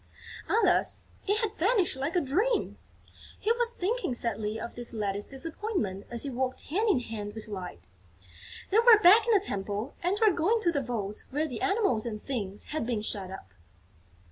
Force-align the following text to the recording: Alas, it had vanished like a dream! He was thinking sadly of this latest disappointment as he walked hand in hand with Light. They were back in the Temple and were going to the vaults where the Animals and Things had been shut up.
Alas, 0.49 1.05
it 1.27 1.41
had 1.43 1.55
vanished 1.59 1.95
like 1.95 2.15
a 2.15 2.19
dream! 2.21 2.79
He 3.39 3.51
was 3.51 3.69
thinking 3.71 4.15
sadly 4.15 4.59
of 4.59 4.73
this 4.73 4.95
latest 4.95 5.29
disappointment 5.29 6.07
as 6.09 6.23
he 6.23 6.31
walked 6.31 6.61
hand 6.71 6.89
in 6.89 7.01
hand 7.01 7.35
with 7.35 7.47
Light. 7.47 7.87
They 8.71 8.79
were 8.79 8.97
back 8.99 9.27
in 9.27 9.33
the 9.35 9.39
Temple 9.45 9.93
and 10.01 10.17
were 10.19 10.31
going 10.31 10.59
to 10.61 10.71
the 10.71 10.81
vaults 10.81 11.27
where 11.31 11.47
the 11.47 11.61
Animals 11.61 12.07
and 12.07 12.19
Things 12.19 12.69
had 12.73 12.83
been 12.87 13.03
shut 13.03 13.29
up. 13.29 13.53